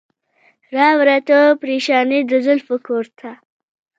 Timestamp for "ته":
3.19-3.29